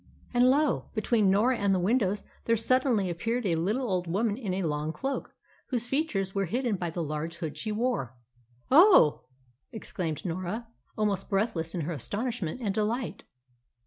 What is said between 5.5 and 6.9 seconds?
whose features were hidden by